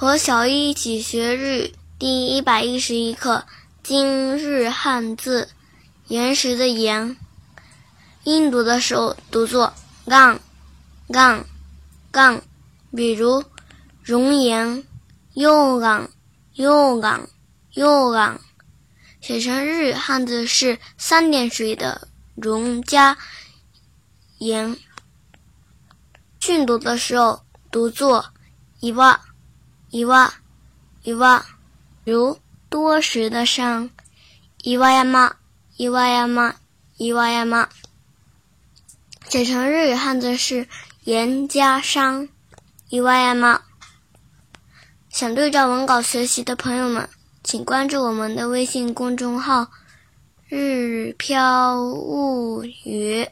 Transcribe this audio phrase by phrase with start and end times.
[0.00, 3.44] 和小一一起学日语第一百一十一课
[3.82, 5.48] 今日汉字，
[6.06, 7.16] 岩石的岩。
[8.22, 9.74] 音读的时候读作
[10.06, 10.38] 杠
[11.10, 11.44] 杠
[12.12, 12.40] 杠，
[12.94, 13.42] 比如
[14.00, 14.84] 熔岩、
[15.34, 16.08] 又杠
[16.52, 17.28] 又杠
[17.72, 18.40] 又杠。
[19.20, 22.06] 写成日语汉字是三点水的
[22.36, 23.18] 熔加
[24.38, 24.78] 岩。
[26.38, 27.42] 训读的时候
[27.72, 28.26] 读作
[28.78, 29.20] 一哇
[29.90, 30.34] 一哇
[31.02, 31.44] 一哇，
[32.04, 32.38] 如
[32.68, 33.90] 多石的山，
[34.62, 35.36] 一哇呀嘛
[35.76, 36.56] 一哇呀嘛
[36.96, 37.68] 一哇呀嘛。
[39.28, 40.66] 写成日语汉字是
[41.04, 42.28] 岩加山，
[42.88, 43.62] 一哇呀嘛。
[45.08, 47.08] 想对照文稿学习的朋友们。
[47.44, 49.68] 请关注我们的微信公众号
[50.50, 53.26] “日飘物语”。